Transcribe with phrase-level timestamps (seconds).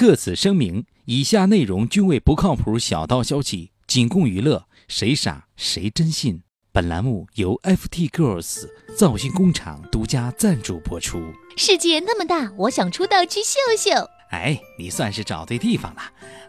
[0.00, 6.40] 特此声明，以下内容均为不靠谱小道消息，仅供娱乐，谁傻谁真信。
[6.72, 8.66] 本栏目由 FT Girls
[8.96, 11.20] 造型工厂独家赞助播出。
[11.54, 13.90] 世界那么大，我想出道去秀秀。
[14.30, 16.00] 哎，你算是找对地方了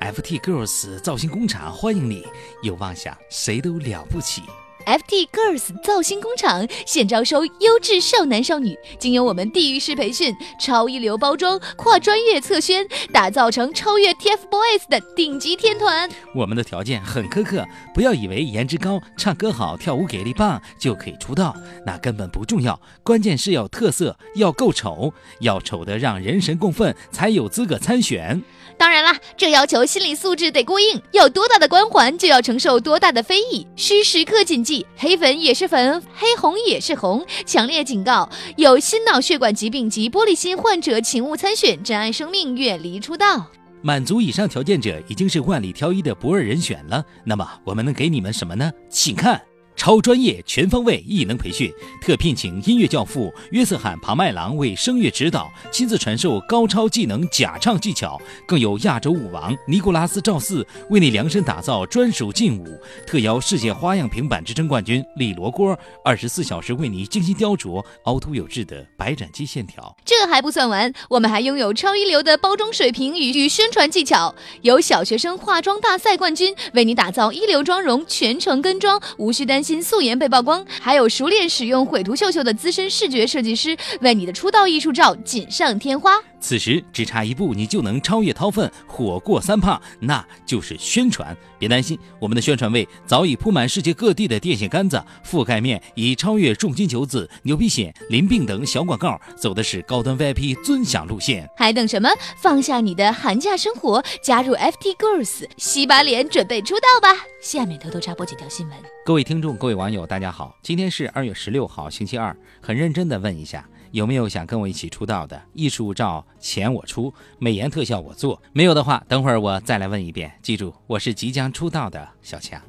[0.00, 2.26] ，FT Girls 造型工厂欢迎你。
[2.62, 4.42] 有妄想，谁都了不起。
[4.88, 16.08] FT Girls 造星工厂现招收优质少男少女，经由我们地域式培训、超一流包装、跨专业测宣，打造成超越 TFBOYS 的顶级天团。
[16.34, 22.80] 我们的条件很苛刻，不要以为颜值高、唱歌好、跳舞给力棒就可以出道，那根本不重要。
[23.02, 28.42] 关键是要特色，要够丑，要丑得让人神共愤，才有资格参选。
[28.78, 34.77] 当然啦，这要求心理素质得过硬，有多大的光环就要承受多大的非议，需时刻谨记。
[34.96, 37.24] 黑粉也是粉，黑红也是红。
[37.46, 43.46] 强烈警告：有心脑血管疾病及玻璃心患者，请勿参选，珍爱生命，远离出道。
[43.80, 47.04] 满足以上条件者，已经是万里挑一的不二人选了。
[47.24, 48.70] 那么，我们能给你们什么呢？
[48.90, 49.40] 请看。
[49.78, 58.20] 超专业、全方位艺能培训，特聘请音乐教父约瑟罕·庞麦郎为声乐指导，亲自传授高超技能假唱技巧。
[58.44, 62.76] 更有亚洲舞王尼古拉斯·赵四为你量身打造专属劲舞，
[63.06, 69.96] 特邀世界花样平板支撑冠军李罗锅，二十四小时为你精心雕琢凹凸有致的白斩鸡线条。
[70.04, 79.67] 这还不算完，我们还拥有超一流的包装水平与与宣传技巧，有小学生化妆大赛冠军为你打造一流妆容，全程跟妆，无需担心。
[79.68, 86.12] 新素颜被曝光，还有熟练使用毁图秀秀的资深视觉设计师为你的出道艺术照锦上添花。
[86.40, 91.36] 此时只差一步，你就能超越掏粪，火过三胖，那就是宣传。
[91.58, 101.48] 别担心，我们的宣传位早已铺满世界各地的电线杆子，覆盖面已超越重金求子、牛皮癣、淋病等小广告，走的是高端 VIP 尊享路线。
[101.56, 102.08] 还等什么？
[102.36, 107.08] 放下你的寒假生活，加入 FT Girls，洗把脸，准备出道吧！
[107.40, 108.78] 下面偷偷插播几条新闻。
[109.04, 112.36] 各位听众，各位网友，大家好，今天是二月十六号，星期二。
[112.60, 113.68] 很认真的问一下。
[113.90, 115.40] 有没有想跟我一起出道的？
[115.54, 118.40] 艺术照钱我出，美颜特效我做。
[118.52, 120.32] 没有的话，等会儿我再来问一遍。
[120.42, 122.60] 记住，我是即将出道的小强。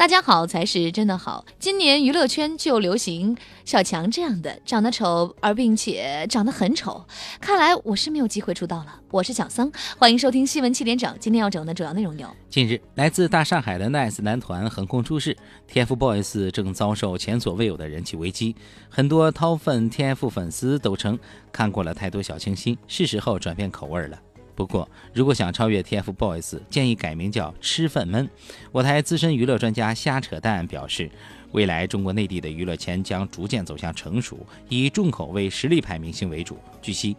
[0.00, 1.44] 大家好才是真的好。
[1.58, 7.04] 今年娱乐圈就流行小强这样的，长得丑而并且长得很丑。
[7.38, 8.98] 看来我是没有机会出道了。
[9.10, 11.14] 我是小桑，欢迎收听新闻七点整。
[11.20, 15.36] 今天要整的主要内容有：近日，来自大上海的 Nice 男团横空出世
[15.70, 18.56] ，TFBOYS 正遭受前所未有的人气危机。
[18.88, 21.18] 很多掏粪 TF 粉丝都称
[21.52, 24.18] 看过了太多小清新，是时候转变口味了。
[24.60, 28.28] 不过，如果想超越 TFBOYS，建议改名叫“吃粪闷”。
[28.70, 31.10] 我台资深娱乐专家瞎扯淡表示，
[31.52, 36.58] 未来中国内地的娱乐圈将逐渐走向成熟，以重口味实力派明星为主。
[36.82, 37.16] 据悉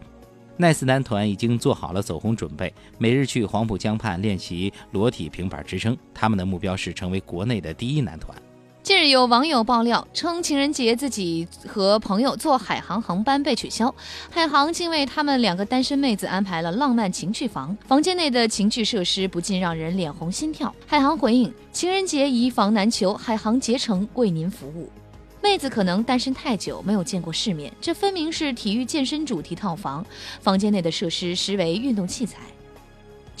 [0.56, 5.98] ，Nice 男团已经做好了走红准备，每日去黄浦江畔练习裸体平板支撑。
[6.14, 8.40] 他们的目标是成为国内的第一男团。
[8.82, 13.94] 近日有网友爆料称，情人节自己和朋友坐海航航班被取消，
[14.28, 20.74] 海航竟为他们两个单身妹子安排了浪漫情趣房，房间内的情趣设施不禁让人脸红心跳。
[20.84, 24.90] 海航回应：情人节以房难求，海航竭诚为您服务。
[25.40, 30.04] 妹子可能单身太久，没有见过世面，这分明是体育健身主题套房，
[30.40, 32.38] 房间内的设施实为运动器材。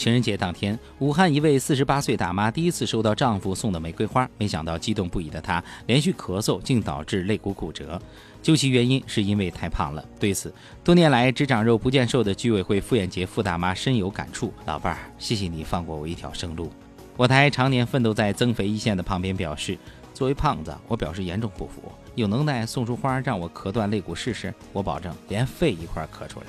[0.02, 8.02] 情人节当天，武汉一位四十八岁大妈第一次收到丈夫送的玫瑰花，没想到激动不已的她连续咳嗽，竟导致肋骨骨折。
[8.42, 10.04] 究其原因，是因为太胖了。
[10.18, 10.52] 对此，
[10.82, 16.68] 多年来只长肉不见瘦的居委会妇炎洁傅大妈深有感触：“老伴儿，谢谢你放过我一条生路。”
[17.16, 19.78] 我台常年奋斗在增肥一线的胖边表示
[20.12, 21.80] ：“作为胖子，我表示严重不服。
[22.16, 26.46] 有能耐送出花让我咳断肋骨试试，我保证连肺一块咳出来。”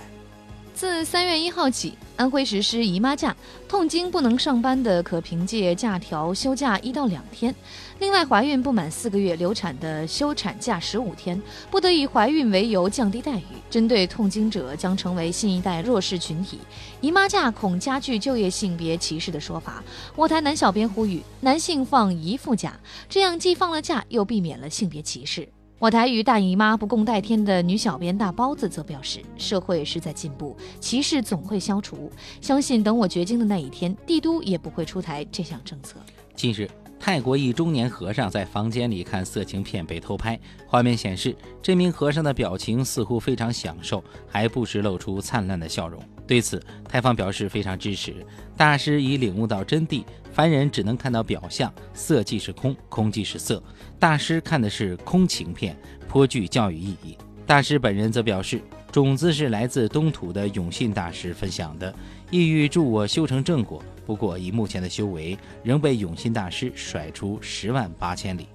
[0.73, 3.35] 自三月一号起，安徽实施姨妈假，
[3.69, 7.53] 痛经不能上班的可凭借假条休假一到两天。
[8.00, 11.39] 另外，怀孕不满四个月流产的休产假十五天，
[11.69, 13.44] 不得以怀孕为由降低待遇。
[13.69, 16.59] 针对痛经者将成为新一代弱势群体，
[17.01, 19.83] 姨妈假恐加剧就业性别歧视的说法，
[20.15, 22.77] 我台男小编呼吁男性放姨父假，
[23.07, 25.47] 这样既放了假，又避免了性别歧视。
[25.79, 32.09] 我台与大姨妈不共戴天的女小编大包子则表示，社会是在进步，歧视总会消除，
[32.39, 35.97] 相信等我绝经的那一天，帝都也不会出台这项政策。
[36.35, 36.69] 近日，
[37.05, 46.01] 泰国一中年和尚在房间里看色情片被偷拍，画面显示这名和尚的表情似乎非常享受，还不时露出灿烂的笑容。
[46.25, 50.05] 对此，泰方表示非常支持，大师已领悟到真谛。
[50.31, 53.61] 凡人只能看到表象，色即是空，空即是色。
[53.99, 55.77] 大师看的是空情片，
[56.07, 57.17] 颇具教育意义。
[57.45, 58.61] 大师本人则表示，
[58.94, 61.94] 种子是来自东土的永信大师分享的，
[62.33, 63.80] 意欲助我修成正果。
[64.07, 68.47] 不过以目前的修为，仍被永信大师甩出十万八千里。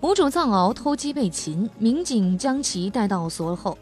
[0.00, 3.76] 五种藏獒偷鸡被擒，民警将其带到所后，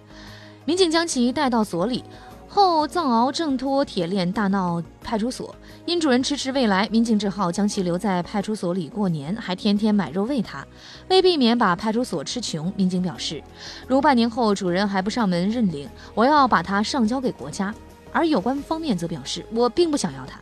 [0.64, 2.02] 民警将其带到所里
[2.48, 5.54] 后，藏獒挣脱铁链大闹派出所，
[5.86, 10.66] 因主人迟迟未来，民警只好将其留在派出所里过年，还天天买肉喂它。
[11.08, 13.40] 为避免把派出所吃穷，民警表示，
[13.86, 17.72] 如半年后主人还不上门认领，我要把它上交给国家。
[18.14, 20.40] 而有关方面则表示，我并不想要它。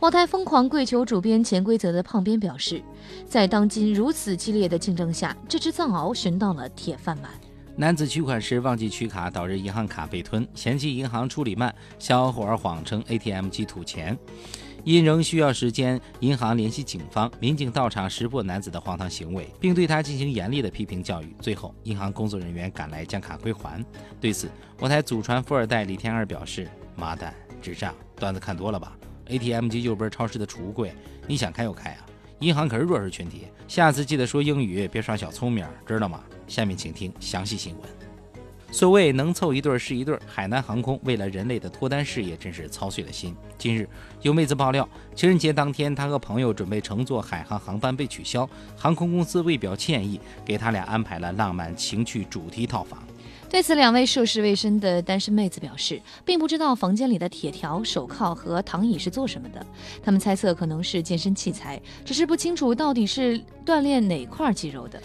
[0.00, 2.82] 网台疯狂跪求主编潜规则的胖编表示，
[3.26, 7.30] 在当今如此激烈的竞争下，这只藏獒寻到了铁饭碗。
[7.76, 14.18] 男子取款时忘记取卡，导致银行卡被吞，嫌弃银行处理慢，小伙儿谎称 ATM 机吐钱。
[14.84, 21.34] 因仍需要时间，银行联系警方，民警到场识破男子的荒唐行为，并对他进行严厉的批评教育。
[21.40, 23.84] 最后，银行工作人员赶来将卡归还。
[24.20, 24.48] 对此，
[24.78, 28.96] 我台祖传富二代李天二表示：“妈蛋，智障，段子看多了吧？”
[29.26, 30.92] ATM 机右边超市的储物柜，
[31.26, 32.06] 你想开就开啊！
[32.40, 36.20] 银行可是弱势群体，下次记得说英语，别耍小聪明，知道吗？
[36.48, 38.09] 下面请听详细新闻。
[38.72, 43.34] 所谓能凑一对是一对，海南航空为了人类的脱单事业，真是操碎了心。
[43.58, 43.88] 近日，
[44.22, 53.02] 有妹子爆料，情人节当天，她和朋友准备乘坐海航航班被取消，航空公司为表歉意，给他俩安排了浪漫情趣主题套房。
[53.50, 59.66] 对此，两位涉世未深的单身妹子表示，并不知道房间里的铁条、手铐和躺椅是做什么的。
[60.00, 65.02] 他们猜测可能是健身器材，只是不清楚到底是锻炼哪块肌肉的。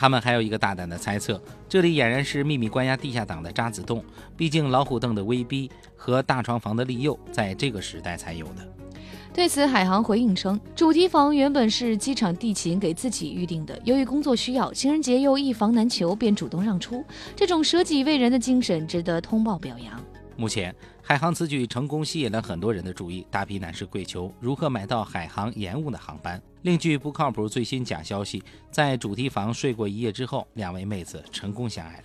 [0.00, 1.38] 他们还有一个大胆的猜测，
[1.68, 4.02] 这里俨然是秘密关押地下党的渣滓洞。
[4.34, 8.66] 毕竟老虎凳的威逼和大床房的利诱，在这个时代才有的。
[9.34, 17.04] 对此，海航回应称，主题房原本是机场地勤给自己预定的，由于工作需要，情人节又一房难求，便主动让出。
[17.36, 20.02] 这种舍己为人的精神值得通报表扬。
[20.34, 20.74] 目前，
[21.10, 26.40] 海航此举成功吸引了很多人的注意，大批男士跪求如何买到海航延误的航班。
[26.62, 28.40] 另据不靠谱最新假消息，
[28.70, 32.04] 在主题房睡过一夜之后，两位妹子成功相爱了。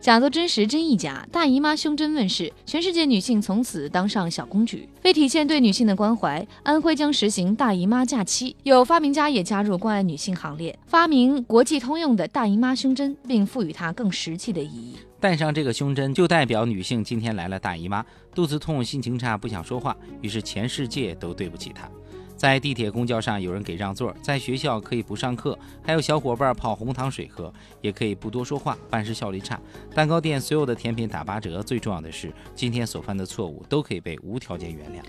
[0.00, 1.26] 假作真实，真亦假。
[1.32, 4.88] 大姨妈胸针问世，全世界女性从此当上小公举。
[5.02, 8.54] 为体现对女性的关怀，安徽将实行大姨妈假期。
[8.62, 14.94] 有发明家也加入关爱女性行列，发明国际通用的大姨妈胸针，并赋予它更实际的意义。
[15.26, 21.90] 戴上这个胸针，就代表女性今天来了大姨妈，肚子痛，心情差，不想说话，于是全世界都对不起她。
[22.36, 29.60] 在地铁、公交上有人给让座，在学校可以不上课，还有小伙伴泡红糖水喝，也可以不多说话，办事效率差。
[29.92, 35.04] 蛋糕店所有的甜品打八折，最重要的是，今天所犯的错误都可以被无条件原谅。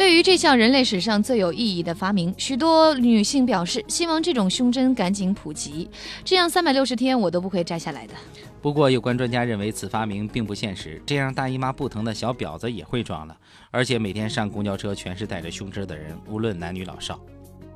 [0.00, 5.90] 对于这项人类史上最有意义的发明，许多女性表示希望这种胸针赶紧普及，
[6.24, 8.14] 这样三百六十天我都不会摘下来的。
[8.62, 13.36] 不过，有关专家认为此发明并不现实，这样大姨妈不疼的小婊子也会装了。
[13.70, 17.20] 而且每天上公交车全是带着胸针的人，无论男女老少。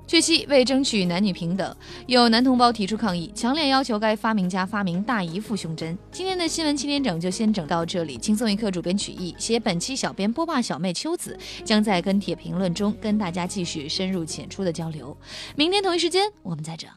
[0.07, 1.75] 据悉，为争取男女平等，
[2.07, 5.97] 有男同胞提出抗议，强烈要求该发明家发明大姨父胸针。
[6.13, 15.17] 今天的新闻七点整就先整到这里，轻松一刻主编曲艺，写本期小编波霸小妹秋子将在跟帖评论中跟大家继续深入浅出的交流。
[15.57, 16.89] 明天同一时间我们再整。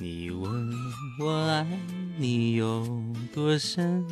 [0.00, 0.70] 你问
[1.20, 1.66] 我爱
[2.18, 2.86] 你有
[3.32, 4.04] 多深？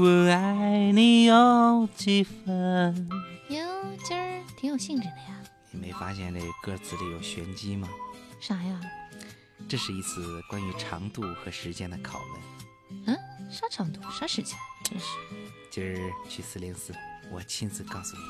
[0.00, 3.08] 我爱你有几分？
[3.48, 3.58] 哟，
[4.04, 5.36] 今儿挺有兴致的呀。
[5.72, 7.88] 你没发现这歌词里有玄机吗？
[8.38, 8.80] 啥呀？
[9.68, 12.40] 这是一次关于长度和时间的拷问。
[13.06, 13.18] 嗯？
[13.50, 14.00] 啥长度？
[14.16, 14.56] 啥时间？
[14.84, 15.06] 真是。
[15.68, 16.94] 今儿去四零四，
[17.32, 18.22] 我亲自告诉你。